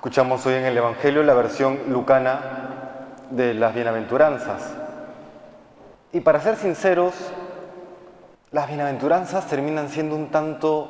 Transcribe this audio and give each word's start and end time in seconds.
Escuchamos 0.00 0.46
hoy 0.46 0.54
en 0.54 0.64
el 0.64 0.78
Evangelio 0.78 1.22
la 1.22 1.34
versión 1.34 1.78
lucana 1.88 2.40
de 3.28 3.52
las 3.52 3.74
bienaventuranzas. 3.74 4.74
Y 6.10 6.20
para 6.20 6.40
ser 6.40 6.56
sinceros, 6.56 7.12
las 8.50 8.66
bienaventuranzas 8.66 9.46
terminan 9.46 9.90
siendo 9.90 10.16
un 10.16 10.30
tanto 10.30 10.88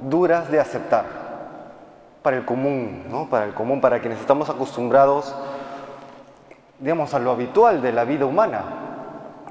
duras 0.00 0.50
de 0.50 0.60
aceptar 0.60 1.06
para 2.20 2.36
el 2.36 2.44
común, 2.44 3.04
¿no? 3.10 3.26
Para 3.30 3.46
el 3.46 3.54
común, 3.54 3.80
para 3.80 4.00
quienes 4.00 4.20
estamos 4.20 4.50
acostumbrados, 4.50 5.34
digamos, 6.78 7.14
a 7.14 7.18
lo 7.18 7.30
habitual 7.30 7.80
de 7.80 7.92
la 7.92 8.04
vida 8.04 8.26
humana. 8.26 8.64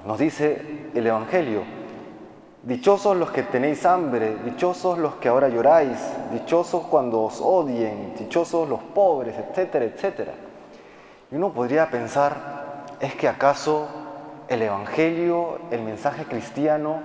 Nos 0.05 0.20
dice 0.20 0.91
el 0.93 1.07
Evangelio, 1.07 1.63
Dichosos 2.66 3.16
los 3.16 3.29
que 3.29 3.43
tenéis 3.43 3.86
hambre, 3.86 4.38
dichosos 4.43 4.97
los 4.97 5.14
que 5.18 5.27
ahora 5.27 5.50
lloráis, 5.50 6.00
dichosos 6.32 6.88
cuando 6.88 7.21
os 7.21 7.39
odien, 7.39 8.15
dichosos 8.18 8.68
los 8.68 8.82
pobres, 8.82 9.36
etcétera, 9.38 9.86
etcétera. 9.86 10.32
Y 11.32 11.36
uno 11.36 11.54
podría 11.54 11.91
pensar, 11.91 12.88
¿es 13.00 13.14
que 13.14 13.28
acaso 13.28 13.88
el 14.47 14.64
Evangelio, 14.64 15.60
el 15.69 15.83
mensaje 15.83 16.25
cristiano, 16.25 17.01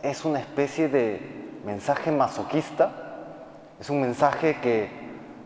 es 0.00 0.24
una 0.24 0.38
especie 0.38 0.88
de 0.88 1.20
mensaje 1.66 2.10
masoquista? 2.10 2.90
¿Es 3.78 3.90
un 3.90 4.00
mensaje 4.00 4.56
que 4.62 4.88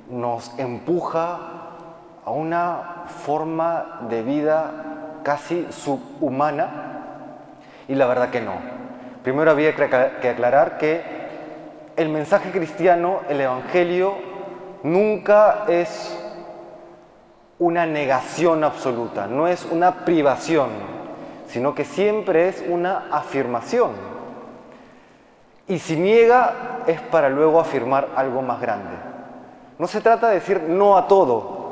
nos 0.08 0.56
empuja 0.56 1.40
a 2.24 2.30
una 2.30 3.06
forma 3.24 4.06
de 4.08 4.22
vida 4.22 4.70
casi 5.24 5.66
subhumana? 5.72 6.90
Y 7.88 7.96
la 7.96 8.06
verdad 8.06 8.30
que 8.30 8.40
no. 8.40 8.81
Primero 9.22 9.50
había 9.50 9.74
que 9.74 10.28
aclarar 10.28 10.78
que 10.78 11.02
el 11.96 12.08
mensaje 12.08 12.50
cristiano, 12.50 13.20
el 13.28 13.40
Evangelio, 13.40 14.14
nunca 14.82 15.64
es 15.68 16.18
una 17.58 17.86
negación 17.86 18.64
absoluta, 18.64 19.28
no 19.28 19.46
es 19.46 19.64
una 19.70 20.04
privación, 20.04 20.70
sino 21.46 21.74
que 21.74 21.84
siempre 21.84 22.48
es 22.48 22.64
una 22.68 23.08
afirmación. 23.12 23.92
Y 25.68 25.78
si 25.78 25.96
niega 25.96 26.82
es 26.86 27.00
para 27.00 27.28
luego 27.28 27.60
afirmar 27.60 28.08
algo 28.16 28.42
más 28.42 28.60
grande. 28.60 28.96
No 29.78 29.86
se 29.86 30.00
trata 30.00 30.28
de 30.28 30.34
decir 30.34 30.60
no 30.62 30.96
a 30.96 31.06
todo, 31.06 31.62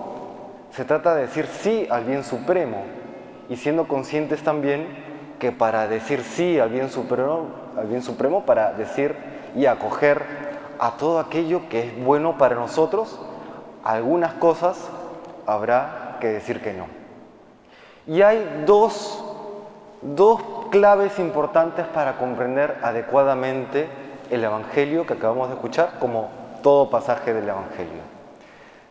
se 0.70 0.84
trata 0.84 1.14
de 1.16 1.22
decir 1.22 1.46
sí 1.46 1.88
al 1.90 2.04
bien 2.04 2.22
supremo 2.22 2.84
y 3.48 3.56
siendo 3.56 3.88
conscientes 3.88 4.42
también 4.42 4.86
que 5.41 5.50
para 5.50 5.88
decir 5.88 6.22
sí 6.22 6.60
al 6.60 6.69
bien 6.69 6.91
supremo, 6.91 7.48
al 7.77 7.88
bien 7.88 8.02
supremo 8.02 8.44
para 8.44 8.72
decir 8.74 9.16
y 9.56 9.66
acoger 9.66 10.22
a 10.78 10.92
todo 10.92 11.19
aquello 11.19 11.69
que 11.69 11.80
es 11.80 12.05
bueno 12.05 12.38
para 12.38 12.55
nosotros, 12.55 13.19
algunas 13.82 14.34
cosas 14.34 14.88
habrá 15.47 16.19
que 16.20 16.28
decir 16.28 16.60
que 16.60 16.74
no. 16.74 16.86
Y 18.06 18.22
hay 18.22 18.64
dos, 18.66 19.24
dos 20.02 20.41
claves 20.70 21.19
importantes 21.19 21.86
para 21.86 22.19
comprender 22.19 22.78
adecuadamente 22.82 23.88
el 24.30 24.44
Evangelio 24.44 25.06
que 25.06 25.14
acabamos 25.14 25.48
de 25.48 25.54
escuchar, 25.54 25.98
como 25.98 26.28
todo 26.62 26.91
pasaje 26.91 27.34
del 27.34 27.48
Evangelio. 27.48 28.19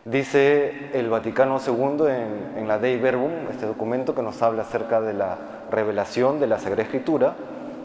Dice 0.06 0.88
el 0.94 1.10
Vaticano 1.10 1.60
II 1.64 2.06
en, 2.56 2.66
la 2.66 2.78
Dei 2.78 2.96
Verbum, 2.96 3.32
este 3.50 3.66
documento 3.66 4.14
que 4.14 4.22
nos 4.22 4.40
habla 4.40 4.62
acerca 4.62 5.02
de 5.02 5.12
la 5.12 5.36
revelación 5.70 6.40
de 6.40 6.46
la 6.46 6.58
Sagrada 6.58 6.84
Escritura, 6.84 7.34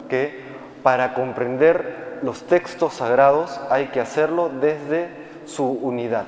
que 0.08 0.40
para 0.82 1.12
comprender 1.12 2.20
los 2.22 2.44
textos 2.44 2.94
sagrados 2.94 3.60
hay 3.68 3.88
que 3.88 4.00
hacerlo 4.00 4.48
desde 4.48 5.10
su 5.44 5.66
unidad, 5.66 6.24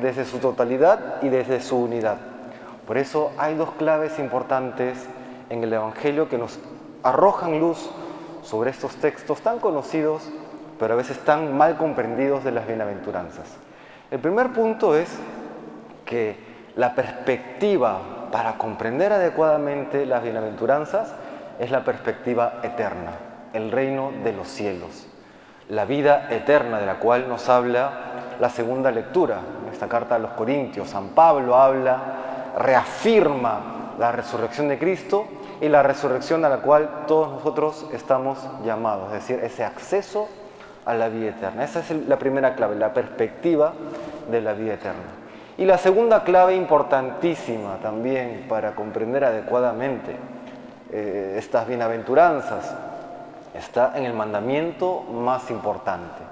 desde 0.00 0.24
su 0.24 0.38
totalidad 0.38 1.20
y 1.20 1.30
desde 1.30 1.60
su 1.60 1.76
unidad. 1.76 2.18
Por 2.86 2.96
eso 2.96 3.32
hay 3.38 3.56
dos 3.56 3.70
claves 3.72 4.20
importantes 4.20 5.04
en 5.48 5.64
el 5.64 5.72
Evangelio 5.72 6.28
que 6.28 6.38
nos 6.38 6.60
arrojan 7.02 7.58
luz 7.58 7.90
sobre 8.44 8.70
estos 8.70 8.94
textos 8.96 9.40
tan 9.40 9.58
conocidos, 9.58 10.22
pero 10.78 10.94
a 10.94 10.96
veces 10.96 11.18
tan 11.18 11.56
mal 11.58 11.76
comprendidos 11.76 12.44
de 12.44 12.52
las 12.52 12.68
bienaventuranzas. 12.68 13.48
El 14.10 14.18
primer 14.18 14.52
punto 14.52 14.96
es 14.96 15.08
que 16.04 16.36
la 16.74 16.96
perspectiva 16.96 17.98
para 18.32 18.58
comprender 18.58 19.12
adecuadamente 19.12 20.04
las 20.04 20.22
bienaventuranzas 20.24 21.14
es 21.60 21.70
la 21.70 21.84
perspectiva 21.84 22.60
eterna, 22.64 23.12
el 23.52 23.70
reino 23.70 24.10
de 24.24 24.32
los 24.32 24.48
cielos, 24.48 25.06
la 25.68 25.84
vida 25.84 26.26
eterna 26.30 26.80
de 26.80 26.86
la 26.86 26.96
cual 26.96 27.28
nos 27.28 27.48
habla 27.48 27.92
la 28.40 28.50
segunda 28.50 28.90
lectura 28.90 29.38
en 29.64 29.72
esta 29.72 29.88
carta 29.88 30.16
a 30.16 30.18
los 30.18 30.32
Corintios. 30.32 30.90
San 30.90 31.10
Pablo 31.10 31.54
habla, 31.54 31.98
reafirma 32.58 33.94
la 33.96 34.10
resurrección 34.10 34.66
de 34.66 34.78
Cristo 34.78 35.26
y 35.60 35.68
la 35.68 35.84
resurrección 35.84 36.44
a 36.44 36.48
la 36.48 36.58
cual 36.58 37.04
todos 37.06 37.30
nosotros 37.30 37.86
estamos 37.92 38.38
llamados, 38.64 39.08
es 39.08 39.20
decir, 39.20 39.40
ese 39.44 39.62
acceso 39.62 40.28
a 40.84 40.94
la 40.94 41.08
vida 41.08 41.30
eterna. 41.30 41.64
Esa 41.64 41.80
es 41.80 41.90
la 41.90 42.18
primera 42.18 42.54
clave, 42.54 42.76
la 42.76 42.92
perspectiva 42.92 43.72
de 44.30 44.40
la 44.40 44.52
vida 44.52 44.74
eterna. 44.74 45.20
Y 45.58 45.66
la 45.66 45.78
segunda 45.78 46.24
clave 46.24 46.56
importantísima 46.56 47.78
también 47.82 48.46
para 48.48 48.74
comprender 48.74 49.24
adecuadamente 49.24 50.16
eh, 50.90 51.34
estas 51.38 51.68
bienaventuranzas 51.68 52.74
está 53.54 53.92
en 53.96 54.04
el 54.04 54.14
mandamiento 54.14 55.02
más 55.02 55.50
importante. 55.50 56.22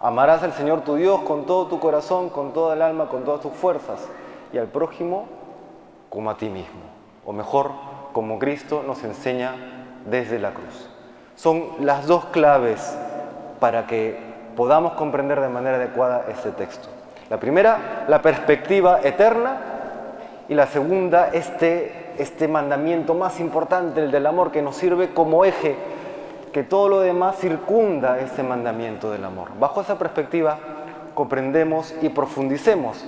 Amarás 0.00 0.42
al 0.42 0.52
Señor 0.52 0.82
tu 0.82 0.94
Dios 0.94 1.20
con 1.22 1.46
todo 1.46 1.66
tu 1.66 1.80
corazón, 1.80 2.30
con 2.30 2.52
toda 2.52 2.74
el 2.74 2.82
alma, 2.82 3.08
con 3.08 3.24
todas 3.24 3.40
tus 3.40 3.52
fuerzas 3.52 4.06
y 4.52 4.58
al 4.58 4.68
prójimo 4.68 5.26
como 6.08 6.30
a 6.30 6.36
ti 6.36 6.48
mismo. 6.48 6.80
O 7.26 7.32
mejor, 7.32 7.72
como 8.12 8.38
Cristo 8.38 8.82
nos 8.86 9.02
enseña 9.04 9.54
desde 10.06 10.38
la 10.38 10.52
cruz. 10.52 10.88
Son 11.36 11.64
las 11.80 12.06
dos 12.06 12.26
claves 12.26 12.96
para 13.60 13.86
que 13.86 14.18
podamos 14.56 14.94
comprender 14.94 15.40
de 15.40 15.48
manera 15.48 15.76
adecuada 15.76 16.24
este 16.28 16.50
texto. 16.50 16.88
La 17.28 17.38
primera, 17.38 18.04
la 18.08 18.20
perspectiva 18.20 19.00
eterna, 19.02 19.70
y 20.50 20.54
la 20.54 20.66
segunda, 20.66 21.28
este, 21.28 22.10
este 22.18 22.48
mandamiento 22.48 23.14
más 23.14 23.38
importante, 23.38 24.00
el 24.00 24.10
del 24.10 24.26
amor, 24.26 24.50
que 24.50 24.62
nos 24.62 24.74
sirve 24.74 25.14
como 25.14 25.44
eje, 25.44 25.76
que 26.52 26.64
todo 26.64 26.88
lo 26.88 27.00
demás 27.00 27.36
circunda 27.36 28.18
ese 28.18 28.42
mandamiento 28.42 29.12
del 29.12 29.24
amor. 29.24 29.50
Bajo 29.60 29.80
esa 29.80 29.96
perspectiva, 29.96 30.58
comprendemos 31.14 31.94
y 32.02 32.08
profundicemos 32.08 33.04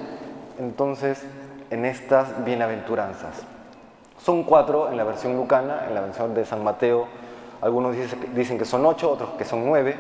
entonces 0.60 1.26
en 1.70 1.84
estas 1.84 2.44
bienaventuranzas. 2.44 3.42
Son 4.19 4.44
cuatro 4.44 4.88
en 4.88 4.96
la 4.96 5.02
versión 5.02 5.36
lucana, 5.36 5.86
en 5.88 5.96
la 5.96 6.00
versión 6.00 6.34
de 6.34 6.44
San 6.44 6.62
Mateo, 6.62 7.08
algunos 7.60 7.96
dicen 8.36 8.56
que 8.56 8.64
son 8.64 8.86
ocho, 8.86 9.10
otros 9.10 9.30
que 9.30 9.44
son 9.44 9.66
nueve 9.66 9.96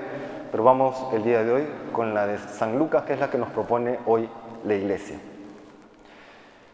pero 0.52 0.64
vamos 0.64 0.94
el 1.14 1.24
día 1.24 1.42
de 1.42 1.50
hoy 1.50 1.68
con 1.92 2.12
la 2.12 2.26
de 2.26 2.38
San 2.38 2.78
Lucas, 2.78 3.04
que 3.04 3.14
es 3.14 3.18
la 3.18 3.30
que 3.30 3.38
nos 3.38 3.48
propone 3.48 3.98
hoy 4.04 4.28
la 4.64 4.74
iglesia. 4.74 5.16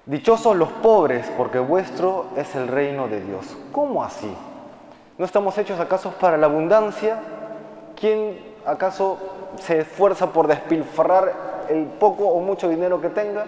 Dichosos 0.05 0.57
los 0.57 0.69
pobres, 0.69 1.31
porque 1.37 1.61
vuestro 1.61 2.27
es 2.37 2.57
el 2.57 2.67
reino 2.67 3.07
de 3.07 3.21
Dios. 3.21 3.57
¿Cómo 3.71 4.03
así? 4.03 4.35
¿No 5.17 5.25
estamos 5.25 5.57
hechos 5.59 5.79
acaso 5.79 6.11
para 6.21 6.37
la 6.37 6.47
abundancia? 6.47 7.21
¿Quién 7.95 8.41
acaso 8.67 9.17
se 9.61 9.79
esfuerza 9.79 10.33
por 10.33 10.49
despilfarrar 10.49 11.67
el 11.69 11.85
poco 11.85 12.25
o 12.25 12.41
mucho 12.41 12.69
dinero 12.69 13.01
que 13.01 13.11
tenga? 13.11 13.47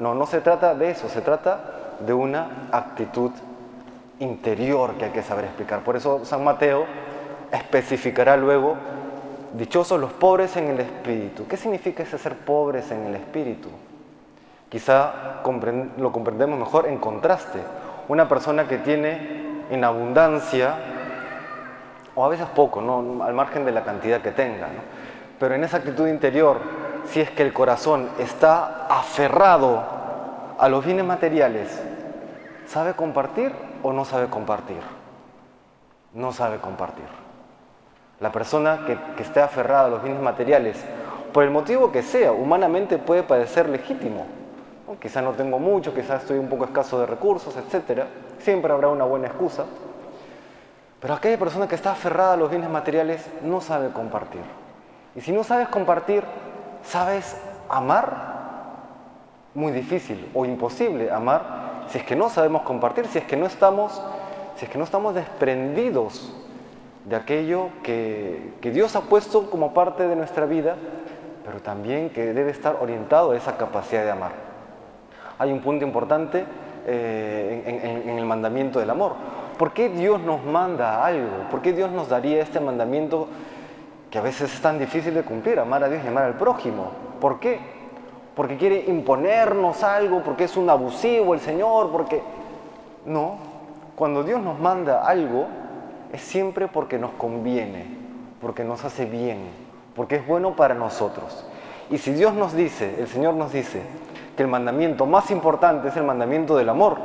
No, 0.00 0.12
no 0.12 0.26
se 0.26 0.40
trata 0.40 0.74
de 0.74 0.90
eso, 0.90 1.08
se 1.08 1.20
trata 1.20 1.60
de 2.00 2.12
una 2.12 2.68
actitud 2.72 3.30
interior 4.18 4.94
que 4.94 5.04
hay 5.04 5.10
que 5.12 5.22
saber 5.22 5.44
explicar. 5.44 5.84
Por 5.84 5.94
eso 5.94 6.24
San 6.24 6.42
Mateo 6.42 6.84
especificará 7.52 8.36
luego 8.36 8.76
Dichosos 9.54 9.98
los 9.98 10.12
pobres 10.12 10.56
en 10.56 10.68
el 10.68 10.80
espíritu. 10.80 11.46
¿Qué 11.46 11.56
significa 11.56 12.02
ese 12.02 12.18
ser 12.18 12.36
pobres 12.36 12.90
en 12.90 13.06
el 13.06 13.14
espíritu? 13.14 13.70
Quizá 14.68 15.40
lo 15.96 16.12
comprendemos 16.12 16.58
mejor 16.58 16.86
en 16.86 16.98
contraste. 16.98 17.60
Una 18.08 18.28
persona 18.28 18.68
que 18.68 18.78
tiene 18.78 19.64
en 19.70 19.84
abundancia, 19.84 20.76
o 22.14 22.24
a 22.24 22.28
veces 22.28 22.46
poco, 22.48 22.80
¿no? 22.80 23.24
al 23.24 23.32
margen 23.32 23.64
de 23.64 23.72
la 23.72 23.84
cantidad 23.84 24.20
que 24.20 24.32
tenga, 24.32 24.68
pero 25.38 25.54
en 25.54 25.64
esa 25.64 25.78
actitud 25.78 26.08
interior, 26.08 26.58
si 27.06 27.20
es 27.20 27.30
que 27.30 27.42
el 27.42 27.52
corazón 27.52 28.08
está 28.18 28.86
aferrado 28.88 29.82
a 30.58 30.68
los 30.68 30.84
bienes 30.84 31.04
materiales, 31.04 31.80
¿sabe 32.66 32.94
compartir 32.94 33.52
o 33.82 33.92
no 33.92 34.04
sabe 34.04 34.26
compartir? 34.28 34.80
No 36.12 36.32
sabe 36.32 36.58
compartir. 36.58 37.27
La 38.20 38.32
persona 38.32 38.84
que, 38.86 39.22
esté 39.22 39.40
aferrada 39.40 39.86
a 39.86 39.88
los 39.88 40.02
bienes 40.02 40.20
materiales, 40.22 40.82
por 41.32 41.44
el 41.44 41.50
motivo 41.50 41.92
que 41.92 42.02
sea, 42.02 42.32
humanamente 42.32 42.98
puede 42.98 43.22
parecer 43.22 43.68
legítimo. 43.68 44.26
Quizá 45.00 45.22
no 45.22 45.32
tengo 45.32 45.58
mucho, 45.58 45.94
quizá 45.94 46.16
estoy 46.16 46.38
un 46.38 46.48
poco 46.48 46.64
escaso 46.64 46.98
de 46.98 47.06
recursos, 47.06 47.54
etc. 47.56 48.04
Siempre 48.40 48.72
habrá 48.72 48.88
una 48.88 49.04
buena 49.04 49.28
excusa. 49.28 49.64
Pero 51.00 51.14
aquella 51.14 51.38
persona 51.38 51.68
que 51.68 51.76
está 51.76 51.92
aferrada 51.92 52.32
a 52.32 52.36
los 52.36 52.50
bienes 52.50 52.70
materiales 52.70 53.24
no 53.42 53.60
sabe 53.60 53.90
compartir. 53.90 54.42
Y 55.14 55.20
si 55.20 55.30
no 55.30 55.44
sabes 55.44 55.68
compartir, 55.68 56.24
¿sabes 56.82 57.36
amar? 57.68 58.38
muy 59.54 59.72
difícil 59.72 60.30
o 60.34 60.44
imposible 60.44 61.10
amar 61.10 61.86
si 61.88 61.98
es 61.98 62.04
que 62.04 62.14
no 62.14 62.28
sabemos 62.28 62.62
compartir, 62.62 63.06
si 63.06 63.18
es 63.18 63.24
que 63.24 63.36
no 63.36 63.46
estamos, 63.46 64.00
si 64.56 64.66
es 64.66 64.70
que 64.70 64.78
no 64.78 64.84
estamos 64.84 65.14
desprendidos 65.14 66.32
de 67.04 67.16
aquello 67.16 67.68
que, 67.82 68.54
que 68.60 68.70
Dios 68.70 68.96
ha 68.96 69.02
puesto 69.02 69.50
como 69.50 69.72
parte 69.72 70.06
de 70.06 70.16
nuestra 70.16 70.46
vida, 70.46 70.76
pero 71.44 71.60
también 71.60 72.10
que 72.10 72.32
debe 72.34 72.50
estar 72.50 72.76
orientado 72.80 73.32
a 73.32 73.36
esa 73.36 73.56
capacidad 73.56 74.04
de 74.04 74.10
amar. 74.10 74.32
Hay 75.38 75.52
un 75.52 75.60
punto 75.60 75.84
importante 75.84 76.44
eh, 76.86 77.62
en, 78.04 78.10
en 78.10 78.18
el 78.18 78.24
mandamiento 78.24 78.80
del 78.80 78.90
amor. 78.90 79.12
¿Por 79.56 79.72
qué 79.72 79.88
Dios 79.88 80.20
nos 80.20 80.44
manda 80.44 81.04
algo? 81.04 81.48
¿Por 81.50 81.62
qué 81.62 81.72
Dios 81.72 81.90
nos 81.90 82.08
daría 82.08 82.42
este 82.42 82.60
mandamiento 82.60 83.28
que 84.10 84.18
a 84.18 84.22
veces 84.22 84.52
es 84.54 84.60
tan 84.60 84.78
difícil 84.78 85.14
de 85.14 85.22
cumplir, 85.22 85.58
amar 85.58 85.82
a 85.84 85.88
Dios 85.88 86.02
y 86.04 86.08
amar 86.08 86.24
al 86.24 86.34
prójimo? 86.34 86.90
¿Por 87.20 87.40
qué? 87.40 87.58
Porque 88.36 88.56
quiere 88.56 88.84
imponernos 88.86 89.82
algo, 89.82 90.22
porque 90.22 90.44
es 90.44 90.56
un 90.56 90.70
abusivo 90.70 91.34
el 91.34 91.40
Señor, 91.40 91.90
porque... 91.90 92.22
No, 93.06 93.36
cuando 93.96 94.22
Dios 94.22 94.40
nos 94.42 94.58
manda 94.60 95.02
algo, 95.02 95.46
es 96.12 96.20
siempre 96.20 96.68
porque 96.68 96.98
nos 96.98 97.12
conviene, 97.12 97.84
porque 98.40 98.64
nos 98.64 98.84
hace 98.84 99.04
bien, 99.04 99.38
porque 99.94 100.16
es 100.16 100.26
bueno 100.26 100.56
para 100.56 100.74
nosotros. 100.74 101.46
Y 101.90 101.98
si 101.98 102.12
Dios 102.12 102.34
nos 102.34 102.54
dice, 102.54 102.96
el 102.98 103.08
Señor 103.08 103.34
nos 103.34 103.52
dice, 103.52 103.82
que 104.36 104.42
el 104.42 104.48
mandamiento 104.48 105.04
más 105.06 105.30
importante 105.30 105.88
es 105.88 105.96
el 105.96 106.04
mandamiento 106.04 106.56
del 106.56 106.68
amor, 106.68 106.98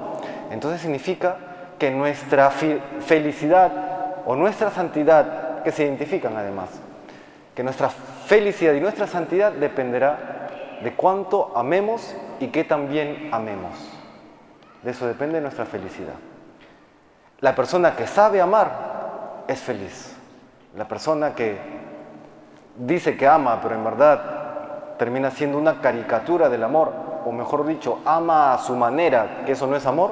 entonces 0.51 0.81
significa 0.81 1.37
que 1.79 1.89
nuestra 1.89 2.51
felicidad 2.51 3.71
o 4.25 4.35
nuestra 4.35 4.69
santidad, 4.71 5.63
que 5.63 5.71
se 5.71 5.83
identifican 5.83 6.37
además, 6.37 6.69
que 7.55 7.63
nuestra 7.63 7.89
felicidad 7.89 8.73
y 8.73 8.79
nuestra 8.79 9.07
santidad 9.07 9.51
dependerá 9.51 10.49
de 10.83 10.93
cuánto 10.93 11.57
amemos 11.57 12.15
y 12.39 12.47
que 12.47 12.63
también 12.63 13.29
amemos. 13.31 13.71
De 14.83 14.91
eso 14.91 15.07
depende 15.07 15.41
nuestra 15.41 15.65
felicidad. 15.65 16.15
La 17.43 17.55
persona 17.55 17.97
que 17.97 18.07
sabe 18.07 18.39
amar 18.39 19.43
es 19.49 19.59
feliz. 19.59 20.15
La 20.77 20.87
persona 20.87 21.35
que 21.35 21.57
dice 22.77 23.17
que 23.17 23.27
ama, 23.27 23.59
pero 23.61 23.75
en 23.75 23.83
verdad 23.83 24.95
termina 24.97 25.29
siendo 25.29 25.57
una 25.57 25.81
caricatura 25.81 26.47
del 26.47 26.63
amor, 26.63 26.93
o 27.25 27.33
mejor 27.33 27.65
dicho, 27.65 27.99
ama 28.05 28.53
a 28.53 28.59
su 28.59 28.77
manera, 28.77 29.43
que 29.45 29.51
eso 29.51 29.67
no 29.67 29.75
es 29.75 29.85
amor, 29.85 30.11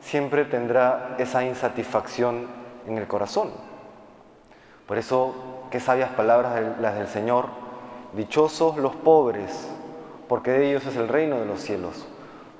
siempre 0.00 0.44
tendrá 0.44 1.16
esa 1.18 1.42
insatisfacción 1.42 2.46
en 2.86 2.98
el 2.98 3.08
corazón. 3.08 3.50
Por 4.86 4.96
eso, 4.96 5.34
qué 5.72 5.80
sabias 5.80 6.10
palabras 6.10 6.52
las 6.80 6.94
del 6.94 7.08
Señor, 7.08 7.46
dichosos 8.12 8.76
los 8.76 8.94
pobres, 8.94 9.68
porque 10.28 10.52
de 10.52 10.70
ellos 10.70 10.86
es 10.86 10.94
el 10.94 11.08
reino 11.08 11.40
de 11.40 11.46
los 11.46 11.60
cielos. 11.60 12.06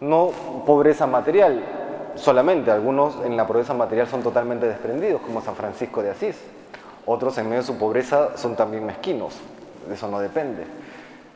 No 0.01 0.31
pobreza 0.67 1.07
material 1.07 1.78
solamente, 2.19 2.71
algunos 2.71 3.17
en 3.25 3.37
la 3.37 3.47
pobreza 3.47 3.75
material 3.75 4.07
son 4.09 4.23
totalmente 4.23 4.67
desprendidos, 4.67 5.21
como 5.23 5.41
San 5.41 5.55
Francisco 5.55 6.03
de 6.03 6.11
Asís. 6.11 6.37
Otros 7.07 7.39
en 7.39 7.47
medio 7.47 7.61
de 7.63 7.67
su 7.67 7.79
pobreza 7.79 8.37
son 8.37 8.55
también 8.55 8.85
mezquinos, 8.85 9.35
de 9.89 9.95
eso 9.95 10.09
no 10.09 10.21
depende. 10.21 10.65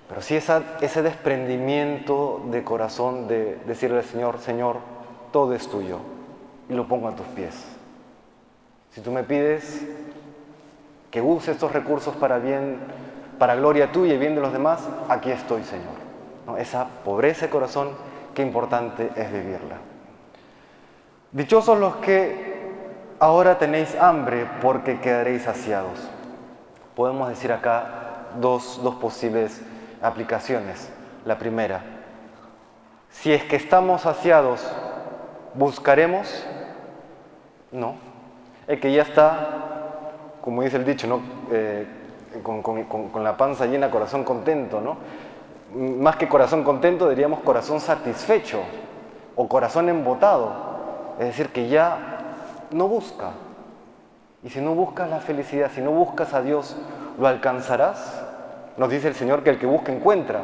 Pero 0.08 0.20
sí 0.20 0.36
ese 0.36 1.02
desprendimiento 1.02 2.42
de 2.50 2.62
corazón 2.62 3.26
de 3.28 3.58
decirle 3.66 3.98
al 3.98 4.04
Señor, 4.04 4.38
Señor, 4.38 4.76
todo 5.32 5.54
es 5.54 5.66
tuyo 5.68 5.98
y 6.68 6.74
lo 6.74 6.86
pongo 6.86 7.08
a 7.08 7.16
tus 7.16 7.26
pies. 7.28 7.54
Si 8.90 9.00
tú 9.00 9.10
me 9.10 9.22
pides 9.22 9.86
que 11.10 11.22
use 11.22 11.52
estos 11.52 11.72
recursos 11.72 12.14
para 12.16 12.38
bien, 12.38 12.78
para 13.38 13.54
gloria 13.54 13.90
tuya 13.90 14.14
y 14.14 14.18
bien 14.18 14.34
de 14.34 14.42
los 14.42 14.52
demás, 14.52 14.86
aquí 15.08 15.30
estoy, 15.30 15.62
Señor. 15.64 16.58
Esa 16.58 16.86
pobreza 17.04 17.46
de 17.46 17.50
corazón, 17.50 17.90
qué 18.34 18.42
importante 18.42 19.10
es 19.16 19.32
vivirla. 19.32 19.91
Dichosos 21.32 21.78
los 21.78 21.96
que 21.96 22.52
ahora 23.18 23.56
tenéis 23.56 23.94
hambre 23.94 24.46
porque 24.60 25.00
quedaréis 25.00 25.44
saciados. 25.44 25.98
Podemos 26.94 27.30
decir 27.30 27.50
acá 27.52 28.26
dos, 28.38 28.78
dos 28.82 28.96
posibles 28.96 29.62
aplicaciones. 30.02 30.90
La 31.24 31.38
primera, 31.38 31.80
si 33.08 33.32
es 33.32 33.44
que 33.44 33.56
estamos 33.56 34.02
saciados, 34.02 34.60
¿buscaremos? 35.54 36.44
No. 37.70 37.94
El 38.66 38.78
que 38.78 38.92
ya 38.92 39.02
está, 39.02 39.48
como 40.42 40.62
dice 40.62 40.76
el 40.76 40.84
dicho, 40.84 41.06
¿no? 41.06 41.22
Eh, 41.50 41.86
con, 42.42 42.62
con, 42.62 43.24
la 43.24 43.38
panza 43.38 43.64
llena, 43.64 43.90
corazón 43.90 44.22
contento, 44.24 44.82
¿no? 44.82 44.98
Más 45.74 46.16
que 46.16 46.28
corazón 46.28 46.62
contento, 46.62 47.08
diríamos 47.08 47.40
corazón 47.40 47.80
satisfecho 47.80 48.60
o 49.34 49.48
corazón 49.48 49.88
embotado. 49.88 50.71
Es 51.18 51.26
decir, 51.26 51.48
que 51.50 51.68
ya 51.68 51.98
no 52.70 52.88
busca. 52.88 53.30
Y 54.42 54.50
si 54.50 54.60
no 54.60 54.74
buscas 54.74 55.08
la 55.08 55.20
felicidad, 55.20 55.70
si 55.74 55.80
no 55.80 55.90
buscas 55.90 56.34
a 56.34 56.42
Dios, 56.42 56.76
¿lo 57.18 57.26
alcanzarás? 57.26 58.22
Nos 58.76 58.90
dice 58.90 59.08
el 59.08 59.14
Señor 59.14 59.42
que 59.42 59.50
el 59.50 59.58
que 59.58 59.66
busca 59.66 59.92
encuentra 59.92 60.40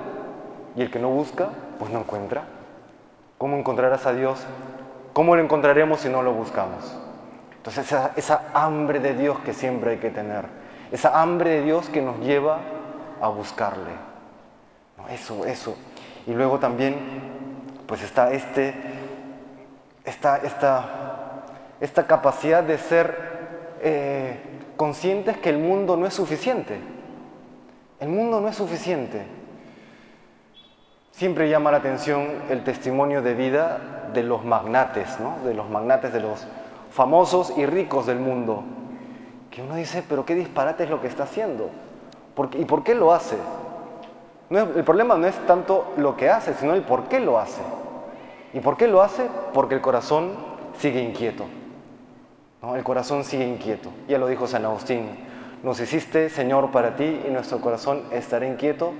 y 0.76 0.82
el 0.82 0.90
que 0.90 0.98
no 0.98 1.08
busca, 1.08 1.48
pues 1.78 1.90
no 1.90 2.00
encuentra. 2.00 2.42
¿Cómo 3.38 3.56
encontrarás 3.56 4.06
a 4.06 4.12
Dios? 4.12 4.44
¿Cómo 5.12 5.34
lo 5.34 5.42
encontraremos 5.42 6.00
si 6.00 6.08
no 6.08 6.22
lo 6.22 6.32
buscamos? 6.32 6.96
Entonces 7.56 7.92
esa, 8.16 8.42
hambre 8.54 9.00
de 9.00 9.14
Dios 9.14 9.38
que 9.40 9.52
siempre 9.52 9.92
hay 9.92 9.96
que 9.98 10.10
tener, 10.10 10.44
esa 10.92 11.20
hambre 11.20 11.50
de 11.50 11.62
Dios 11.62 11.88
que 11.88 12.00
nos 12.00 12.18
lleva 12.20 12.60
a 13.20 13.28
buscarle. 13.28 13.90
Eso, 15.10 15.44
eso. 15.44 15.76
Y 16.26 16.32
luego 16.32 16.58
también, 16.58 16.96
pues 17.86 18.02
está 18.02 18.32
este, 18.32 18.74
esta, 20.08 20.38
esta, 20.38 21.44
esta 21.80 22.06
capacidad 22.06 22.62
de 22.62 22.78
ser 22.78 23.78
eh, 23.80 24.40
conscientes 24.76 25.36
que 25.38 25.50
el 25.50 25.58
mundo 25.58 25.96
no 25.96 26.06
es 26.06 26.14
suficiente 26.14 26.78
el 28.00 28.08
mundo 28.08 28.40
no 28.40 28.48
es 28.48 28.56
suficiente. 28.56 29.26
Siempre 31.10 31.48
llama 31.50 31.72
la 31.72 31.78
atención 31.78 32.28
el 32.48 32.62
testimonio 32.62 33.22
de 33.22 33.34
vida 33.34 34.10
de 34.12 34.22
los 34.22 34.44
magnates, 34.44 35.18
¿no? 35.18 35.38
de 35.44 35.52
los 35.52 35.68
magnates, 35.68 36.12
de 36.12 36.20
los 36.20 36.46
famosos 36.92 37.52
y 37.56 37.66
ricos 37.66 38.06
del 38.06 38.20
mundo. 38.20 38.62
Que 39.50 39.62
uno 39.62 39.74
dice, 39.74 40.04
pero 40.08 40.24
qué 40.24 40.36
disparate 40.36 40.84
es 40.84 40.90
lo 40.90 41.00
que 41.00 41.08
está 41.08 41.24
haciendo. 41.24 41.70
¿Y 42.52 42.64
por 42.66 42.84
qué 42.84 42.94
lo 42.94 43.12
hace? 43.12 43.36
el 44.50 44.84
problema 44.84 45.16
no 45.16 45.26
es 45.26 45.34
tanto 45.46 45.92
lo 45.98 46.16
que 46.16 46.30
hace, 46.30 46.54
sino 46.54 46.72
el 46.72 46.82
por 46.82 47.08
qué 47.08 47.20
lo 47.20 47.38
hace. 47.38 47.60
¿Y 48.52 48.60
por 48.60 48.76
qué 48.76 48.86
lo 48.86 49.02
hace? 49.02 49.28
Porque 49.52 49.74
el 49.74 49.80
corazón 49.80 50.32
sigue 50.78 51.02
inquieto. 51.02 51.44
El 52.62 52.82
corazón 52.82 53.24
sigue 53.24 53.46
inquieto. 53.46 53.90
Ya 54.08 54.18
lo 54.18 54.26
dijo 54.26 54.46
San 54.46 54.64
Agustín, 54.64 55.08
nos 55.62 55.80
hiciste, 55.80 56.28
Señor, 56.28 56.70
para 56.70 56.96
ti 56.96 57.20
y 57.26 57.30
nuestro 57.30 57.60
corazón 57.60 58.02
estará 58.10 58.46
inquieto 58.46 58.92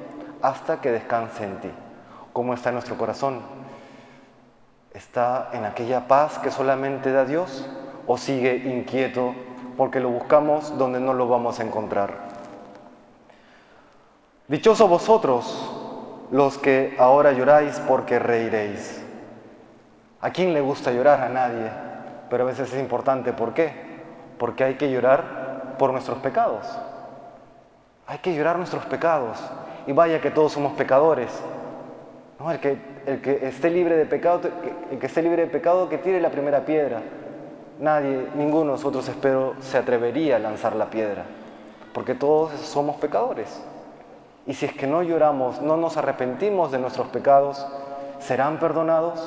hasta 0.43 0.81
que 0.81 0.93
descanse 0.93 1.45
en 1.45 1.61
ti. 1.61 1.71
¿Cómo 2.33 2.55
está 2.55 2.71
nuestro 2.73 2.97
corazón? 2.97 3.41
¿Está 4.93 5.51
en 5.53 5.65
aquella 5.65 6.07
paz 6.09 6.39
que 6.39 6.51
solamente 6.51 7.13
da 7.13 7.25
Dios 7.25 7.69
o 8.07 8.17
sigue 8.17 8.57
inquieto 8.57 9.35
porque 9.77 10.01
lo 10.01 10.11
buscamos 10.11 10.77
donde 10.79 11.01
no 11.01 11.15
lo 11.15 11.29
vamos 11.29 11.61
a 11.61 11.65
encontrar? 11.65 12.29
Dichosos 14.49 14.89
vosotros 14.89 15.75
los 16.31 16.59
que 16.59 16.97
ahora 16.99 17.33
lloráis 17.33 17.79
porque 17.87 18.19
reiréis. 18.19 19.05
¿A 20.21 20.31
quién 20.31 20.53
le 20.53 20.61
gusta 20.61 20.93
llorar? 20.93 21.23
A 21.23 21.29
nadie. 21.29 21.71
Pero 22.29 22.45
a 22.45 22.47
veces 22.47 22.73
es 22.73 22.81
importante. 22.81 23.33
¿Por 23.33 23.55
qué? 23.55 23.73
Porque 24.39 24.65
hay 24.65 24.75
que 24.75 24.91
llorar 24.91 25.77
por 25.79 25.93
nuestros 25.93 26.19
pecados. 26.19 26.67
Hay 28.07 28.19
que 28.19 28.35
llorar 28.35 28.57
nuestros 28.57 28.85
pecados. 28.87 29.39
Y 29.87 29.93
vaya 29.93 30.21
que 30.21 30.31
todos 30.31 30.53
somos 30.53 30.73
pecadores. 30.73 31.31
El, 32.51 32.61
que, 32.61 32.79
el 33.07 33.21
que 33.21 33.49
esté 33.49 33.71
libre 33.71 33.97
de 33.97 34.07
pecado, 34.07 34.41
el 34.91 34.99
que 34.99 35.07
esté 35.07 35.23
libre 35.23 35.43
de 35.43 35.49
pecado, 35.49 35.89
que 35.89 35.99
tire 35.99 36.21
la 36.21 36.31
primera 36.31 36.65
piedra. 36.65 37.01
Nadie, 37.81 38.29
ninguno 38.35 38.65
de 38.65 38.71
nosotros 38.73 39.09
espero 39.09 39.55
se 39.61 39.79
atrevería 39.79 40.37
a 40.37 40.39
lanzar 40.41 40.75
la 40.75 40.91
piedra, 40.91 41.25
porque 41.93 42.15
todos 42.15 42.53
somos 42.61 42.97
pecadores. 42.97 43.63
Y 44.47 44.55
si 44.55 44.67
es 44.67 44.73
que 44.73 44.87
no 44.87 45.03
lloramos, 45.03 45.61
no 45.63 45.77
nos 45.77 45.97
arrepentimos 45.97 46.73
de 46.73 46.79
nuestros 46.79 47.09
pecados, 47.09 47.65
¿serán 48.19 48.59
perdonados? 48.59 49.21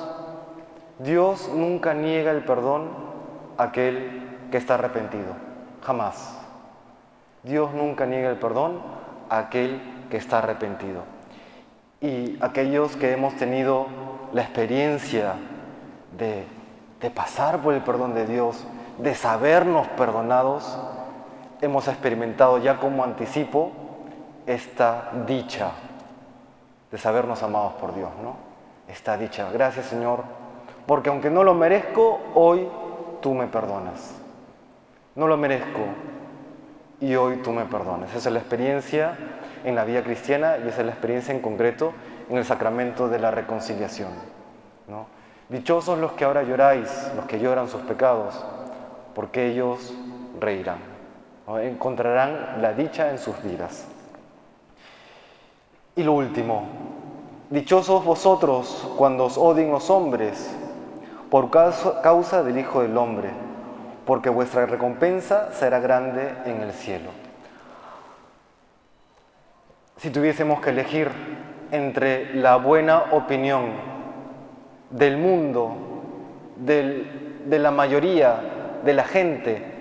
Dios 1.04 1.50
nunca 1.50 1.96
niega 1.96 2.32
el 2.32 2.44
perdón 2.44 2.90
a 3.58 3.64
aquel 3.64 4.48
que 4.52 4.58
está 4.58 4.76
arrepentido, 4.76 5.34
jamás. 5.84 6.38
Dios 7.42 7.74
nunca 7.74 8.06
niega 8.06 8.30
el 8.30 8.38
perdón 8.38 8.80
a 9.28 9.40
aquel 9.40 9.82
que 10.12 10.18
está 10.18 10.40
arrepentido. 10.40 11.02
Y 12.02 12.38
aquellos 12.40 12.96
que 12.98 13.14
hemos 13.14 13.36
tenido 13.36 13.88
la 14.32 14.44
experiencia 14.44 15.34
de, 16.18 16.46
pasar 17.10 17.62
por 17.62 17.74
el 17.74 17.82
perdón 17.82 18.14
de 18.14 18.28
Dios, 18.28 18.64
de 19.00 19.16
sabernos 19.16 19.88
perdonados, 19.90 20.78
hemos 21.62 21.88
experimentado 21.88 22.60
ya 22.60 22.78
como 22.78 23.04
anticipo 23.04 23.72
esta 24.46 25.12
dicha 25.26 25.72
de 26.92 26.98
sabernos 27.00 27.42
amados 27.42 27.74
por 27.74 27.96
Dios, 27.96 28.12
¿no? 28.22 28.36
esta 28.88 29.18
dicha. 29.18 29.50
Gracias 29.52 29.88
Señor, 29.88 30.24
porque 30.86 31.10
aunque 31.10 31.30
no 31.30 31.44
lo 31.44 31.54
merezco, 31.54 32.20
hoy 32.34 32.68
tú 33.22 33.34
me 33.34 33.48
perdonas. 33.48 34.16
No 35.16 35.28
lo 35.28 35.38
merezco 35.38 35.82
y 37.00 37.16
hoy 37.16 37.38
tú 37.38 37.52
me 37.52 37.66
perdonas. 37.66 38.10
Esa 38.12 38.30
es 38.30 38.34
la 38.34 38.40
experiencia 38.40 39.18
en 39.64 39.76
la 39.76 39.84
vida 39.84 40.04
cristiana 40.04 40.58
y 40.58 40.68
esa 40.68 40.82
es 40.82 40.86
la 40.86 40.92
experiencia 40.92 41.34
en 41.34 41.42
concreto 41.42 41.94
en 42.30 42.38
el 42.38 42.46
sacramento 42.46 43.10
de 43.10 43.20
la 43.20 43.32
reconciliación. 43.32 44.10
Dichosos 45.50 46.00
los 46.00 46.14
que 46.14 46.24
ahora 46.24 46.44
lloráis, 46.44 47.12
los 47.16 47.26
que 47.26 47.40
lloran 47.40 47.68
sus 47.68 47.82
pecados, 47.82 48.42
porque 49.14 49.48
ellos 49.48 49.94
reirán, 50.40 50.78
encontrarán 51.62 52.62
la 52.62 52.72
dicha 52.74 53.12
en 53.12 53.20
sus 53.20 53.42
vidas. 53.44 53.86
Y 55.98 56.04
lo 56.04 56.14
último, 56.14 56.64
dichosos 57.50 58.06
vosotros 58.06 58.90
cuando 58.98 59.26
os 59.26 59.38
odien 59.38 59.72
los 59.72 59.90
hombres 59.90 60.56
por 61.32 61.50
causa 61.50 62.44
del 62.44 62.60
Hijo 62.60 62.82
del 62.82 62.96
Hombre, 62.98 63.30
porque 64.06 64.30
vuestra 64.30 64.66
recompensa 64.66 65.54
será 65.54 65.80
grande 65.80 66.34
en 66.46 66.62
el 66.62 66.74
cielo. 66.74 67.10
Si 69.96 70.10
tuviésemos 70.10 70.60
que 70.60 70.72
elegir 70.72 71.10
entre 71.72 72.36
la 72.36 72.58
buena 72.58 73.06
opinión 73.14 73.72
del 74.90 75.18
mundo, 75.18 75.74
de 76.58 77.60
la 77.60 77.72
mayoría, 77.72 78.82
de 78.84 78.94
la 78.94 79.06
gente, 79.06 79.72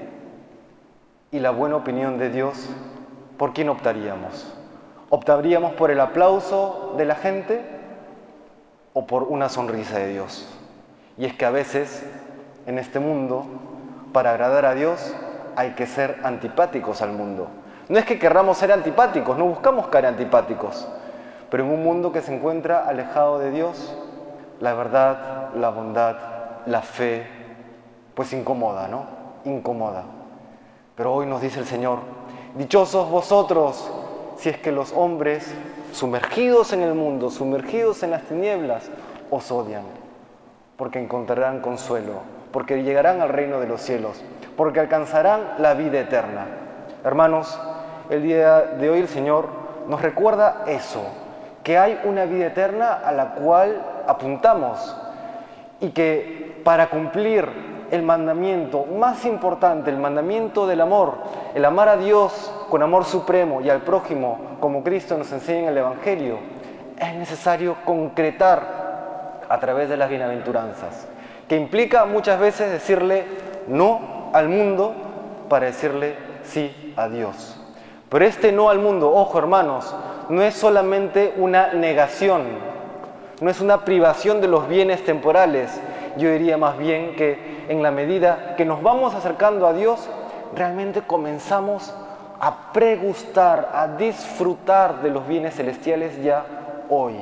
y 1.33 1.41
la 1.41 1.51
buena 1.51 1.77
opinión 1.77 2.17
de 2.17 2.31
Dios, 2.31 2.71
¿por 3.37 3.53
quién 3.53 3.69
optaríamos? 3.71 4.53
¿Optaríamos 5.09 5.73
por 5.73 5.91
el 5.91 6.01
aplauso 6.01 6.95
de 6.97 7.05
la 7.05 7.17
gente 7.17 7.61
o 8.93 9.05
por 9.05 9.25
una 9.25 9.49
sonrisa 9.49 9.99
de 9.99 10.13
Dios? 10.13 10.60
Y 11.21 11.27
es 11.27 11.35
que 11.35 11.45
a 11.45 11.51
veces 11.51 12.03
en 12.67 12.79
este 12.79 12.99
mundo, 12.99 13.45
para 14.11 14.31
agradar 14.31 14.65
a 14.65 14.75
Dios, 14.75 15.15
hay 15.55 15.73
que 15.73 15.87
ser 15.87 16.19
antipáticos 16.23 17.03
al 17.03 17.13
mundo. 17.13 17.47
No 17.91 17.99
es 17.99 18.07
que 18.07 18.19
querramos 18.19 18.57
ser 18.57 18.73
antipáticos, 18.73 19.37
no 19.37 19.45
buscamos 19.45 19.89
caer 19.89 20.07
antipáticos, 20.07 20.89
pero 21.51 21.63
en 21.65 21.73
un 21.73 21.85
mundo 21.85 22.11
que 22.11 22.23
se 22.23 22.35
encuentra 22.35 22.89
alejado 22.89 23.39
de 23.39 23.51
Dios, 23.51 23.95
la 24.61 24.73
verdad, 24.73 25.51
la 25.57 25.69
bondad, 25.69 26.17
la 26.65 26.81
fe, 26.81 27.27
pues 28.15 28.33
incomoda, 28.33 28.89
¿no? 28.89 29.05
Incomoda. 29.45 30.05
Pero 30.97 31.13
hoy 31.13 31.27
nos 31.27 31.43
dice 31.43 31.61
el 31.61 31.67
Señor, 31.67 31.99
dichosos 32.57 33.11
vosotros 33.11 33.93
si 34.39 34.49
es 34.49 34.57
que 34.57 34.73
los 34.73 34.91
hombres 34.95 35.55
sumergidos 35.93 36.73
en 36.73 36.81
el 36.81 36.95
mundo, 36.95 37.31
sumergidos 37.31 38.03
en 38.03 38.13
las 38.13 38.23
tinieblas, 38.23 38.91
os 39.31 39.51
odian, 39.53 39.85
porque 40.81 40.99
encontrarán 40.99 41.61
consuelo, 41.61 42.23
porque 42.53 42.83
llegarán 42.83 43.21
al 43.21 43.29
reino 43.29 43.61
de 43.61 43.69
los 43.69 43.83
cielos, 43.83 44.19
porque 44.57 44.81
alcanzarán 44.81 45.43
la 45.59 45.75
vida 45.75 46.01
eterna. 46.01 46.47
Hermanos, 47.05 47.61
el 48.09 48.23
día 48.23 48.61
de 48.63 48.89
hoy 48.89 49.01
el 49.01 49.09
Señor 49.09 49.47
nos 49.89 50.01
recuerda 50.01 50.65
eso, 50.67 51.03
que 51.63 51.77
hay 51.77 52.01
una 52.05 52.25
vida 52.25 52.47
eterna 52.47 52.95
a 52.95 53.13
la 53.13 53.35
cual 53.35 53.83
apuntamos 54.07 54.97
y 55.81 55.91
que 55.91 56.63
para 56.65 56.89
cumplir 56.89 57.47
el 57.91 58.03
mandamiento 58.03 58.87
más 58.87 59.27
importante, 59.27 59.91
el 59.91 59.99
mandamiento 59.99 60.67
del 60.67 60.81
amor, 60.81 61.19
el 61.55 61.63
amar 61.67 61.91
a 61.91 61.99
Dios 61.99 62.55
con 62.71 62.83
amor 62.83 63.05
supremo 63.05 63.61
y 63.61 63.69
al 63.69 63.83
prójimo 63.83 64.57
como 64.61 64.83
Cristo 64.83 65.19
nos 65.19 65.31
enseña 65.31 65.65
en 65.65 65.69
el 65.69 65.77
Evangelio, 65.77 66.39
es 66.99 67.15
necesario 67.17 67.77
concretar 67.85 68.80
a 69.51 69.59
través 69.59 69.89
de 69.89 69.97
las 69.97 70.09
bienaventuranzas, 70.09 71.09
que 71.49 71.57
implica 71.57 72.05
muchas 72.05 72.39
veces 72.39 72.71
decirle 72.71 73.25
no 73.67 74.31
al 74.33 74.49
mundo 74.49 74.95
para 75.49 75.67
decirle 75.67 76.15
sí 76.45 76.95
a 76.97 77.09
Dios. 77.09 77.61
Pero 78.09 78.25
este 78.25 78.53
no 78.53 78.71
al 78.71 78.79
mundo, 78.79 79.13
ojo 79.13 79.39
hermanos, 79.39 79.93
no 80.29 80.41
es 80.43 80.55
solamente 80.55 81.35
una 81.37 81.73
negación, 81.73 82.45
no 83.41 83.51
es 83.51 83.61
una 83.61 83.85
privación 83.85 84.41
de 84.41 84.47
los 84.47 84.69
bienes 84.69 85.05
temporales. 85.05 85.81
Yo 86.17 86.31
diría 86.31 86.57
más 86.57 86.79
bien 86.79 87.17
que 87.17 87.67
en 87.69 87.83
la 87.83 87.91
medida 87.91 88.55
que 88.57 88.65
nos 88.65 88.83
vamos 88.85 89.17
acercando 89.17 89.67
a 89.67 89.73
Dios, 89.73 90.09
realmente 90.55 91.03
comenzamos 91.03 91.93
a 92.39 92.73
pregustar, 92.73 93.71
a 93.75 93.89
disfrutar 93.89 95.03
de 95.03 95.11
los 95.11 95.27
bienes 95.27 95.57
celestiales 95.57 96.23
ya 96.23 96.45
hoy. 96.89 97.17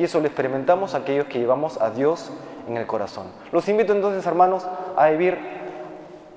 Y 0.00 0.04
eso 0.04 0.18
lo 0.18 0.28
experimentamos 0.28 0.94
aquellos 0.94 1.26
que 1.26 1.38
llevamos 1.38 1.78
a 1.78 1.90
Dios 1.90 2.32
en 2.66 2.78
el 2.78 2.86
corazón. 2.86 3.26
Los 3.52 3.68
invito 3.68 3.92
entonces, 3.92 4.26
hermanos, 4.26 4.66
a 4.96 5.10
vivir, 5.10 5.36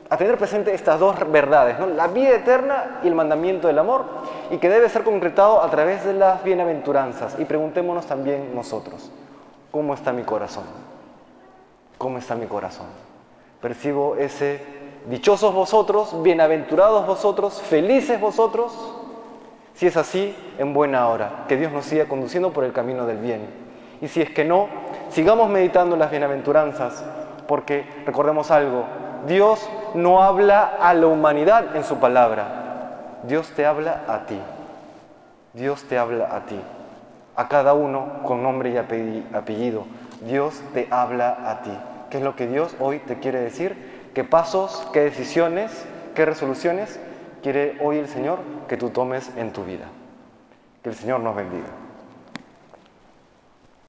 a 0.10 0.18
tener 0.18 0.38
presente 0.38 0.74
estas 0.74 1.00
dos 1.00 1.16
verdades, 1.32 1.80
la 1.96 2.08
vida 2.08 2.32
eterna 2.32 3.00
y 3.04 3.08
el 3.08 3.16
mandamiento 3.16 3.68
del 3.68 3.80
amor, 3.80 4.04
y 4.52 4.58
que 4.58 4.68
debe 4.68 4.90
ser 4.90 5.06
concretado 5.06 5.64
a 5.64 5.70
través 5.70 6.04
de 6.04 6.12
las 6.12 6.44
bienaventuranzas. 6.44 7.40
Y 7.40 7.46
preguntémonos 7.46 8.06
también 8.06 8.54
nosotros, 8.54 9.10
¿cómo 9.72 9.94
está 9.94 10.12
mi 10.12 10.24
corazón? 10.24 10.66
¿Cómo 11.98 12.18
está 12.18 12.36
mi 12.36 12.48
corazón? 12.48 12.88
Percibo 13.62 14.18
ese 14.18 14.60
dichosos 15.06 15.54
vosotros, 15.54 16.22
bienaventurados 16.22 17.08
vosotros, 17.08 17.62
felices 17.62 18.20
vosotros. 18.20 18.74
Si 19.76 19.88
es 19.88 19.98
así, 19.98 20.36
en 20.60 20.74
buena 20.74 21.08
hora, 21.08 21.46
que 21.48 21.58
Dios 21.58 21.72
nos 21.72 21.86
siga 21.86 22.06
conduciendo 22.06 22.54
por 22.54 22.64
el 22.64 22.74
camino 22.74 23.06
del 23.06 23.18
bien. 23.18 23.48
Y 24.02 24.08
si 24.08 24.22
es 24.22 24.30
que 24.30 24.46
no, 24.46 24.68
sigamos 25.10 25.50
meditando 25.50 25.96
las 25.96 26.12
bienaventuranzas, 26.12 27.04
porque 27.48 27.86
recordemos 28.06 28.52
algo, 28.52 28.84
Dios 29.28 29.68
no 29.96 30.22
habla 30.22 30.76
a 30.80 30.94
la 30.94 31.08
humanidad 31.08 31.76
en 31.76 31.84
su 31.84 31.98
palabra, 31.98 33.20
Dios 33.24 33.50
te 33.56 33.66
habla 33.66 34.04
a 34.08 34.26
ti, 34.26 34.40
Dios 35.54 35.84
te 35.84 35.98
habla 35.98 36.36
a 36.36 36.46
ti, 36.46 36.60
a 37.36 37.48
cada 37.48 37.74
uno 37.74 38.22
con 38.24 38.44
nombre 38.44 38.72
y 38.72 38.78
apellido, 38.78 39.86
Dios 40.22 40.62
te 40.74 40.88
habla 40.92 41.50
a 41.50 41.62
ti. 41.62 41.72
¿Qué 42.10 42.18
es 42.18 42.24
lo 42.24 42.36
que 42.36 42.48
Dios 42.48 42.76
hoy 42.80 43.00
te 43.00 43.18
quiere 43.20 43.40
decir? 43.40 44.12
¿Qué 44.14 44.24
pasos, 44.24 44.88
qué 44.94 45.00
decisiones, 45.00 45.86
qué 46.14 46.26
resoluciones 46.26 47.00
quiere 47.44 47.78
hoy 47.82 47.98
el 47.98 48.08
Señor 48.08 48.40
que 48.68 48.78
tú 48.78 48.90
tomes 48.90 49.30
en 49.36 49.52
tu 49.52 49.64
vida? 49.66 49.86
Que 50.82 50.90
el 50.90 50.96
Señor 50.96 51.20
nos 51.20 51.36
bendiga. 51.36 51.83